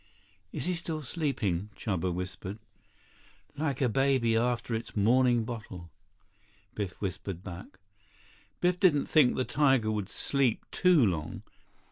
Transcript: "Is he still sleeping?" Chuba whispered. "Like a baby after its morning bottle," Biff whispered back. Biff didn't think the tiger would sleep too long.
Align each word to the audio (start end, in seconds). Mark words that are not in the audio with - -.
"Is 0.51 0.65
he 0.65 0.73
still 0.73 1.03
sleeping?" 1.03 1.69
Chuba 1.75 2.11
whispered. 2.11 2.57
"Like 3.55 3.81
a 3.81 3.87
baby 3.87 4.35
after 4.35 4.73
its 4.73 4.95
morning 4.95 5.43
bottle," 5.43 5.91
Biff 6.73 6.93
whispered 6.93 7.43
back. 7.43 7.77
Biff 8.61 8.79
didn't 8.79 9.05
think 9.05 9.35
the 9.35 9.45
tiger 9.45 9.91
would 9.91 10.09
sleep 10.09 10.65
too 10.71 11.05
long. 11.05 11.43